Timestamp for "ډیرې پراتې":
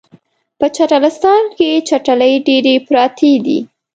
2.47-3.31